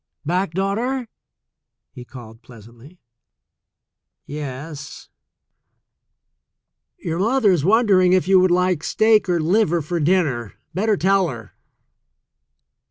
[0.25, 1.07] "Back, daughter?"
[1.91, 2.99] he called pleasantly.
[4.25, 5.09] "Yes."
[6.97, 10.53] "Your mother is wondering if you would like steak or liver for dinner.
[10.73, 11.53] Better tell her."